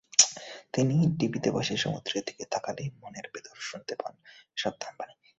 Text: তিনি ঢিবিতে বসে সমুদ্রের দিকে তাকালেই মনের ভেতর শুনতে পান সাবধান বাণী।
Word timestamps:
তিনি 0.73 0.95
ঢিবিতে 1.17 1.49
বসে 1.51 1.75
সমুদ্রের 1.77 2.23
দিকে 2.27 2.43
তাকালেই 2.45 2.89
মনের 3.01 3.27
ভেতর 3.33 3.55
শুনতে 3.61 3.93
পান 3.95 4.13
সাবধান 4.57 4.93
বাণী। 4.99 5.15